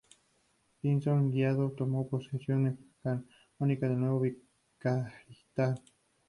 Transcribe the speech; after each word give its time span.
Pinzón 0.79 1.29
Guiza 1.31 1.69
tomó 1.77 2.07
posesión 2.09 2.75
canónica 3.03 3.87
del 3.87 3.99
nuevo 3.99 4.21
vicariato. 4.21 5.79